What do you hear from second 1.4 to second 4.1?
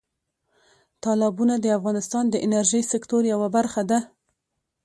د افغانستان د انرژۍ سکتور یوه برخه ده.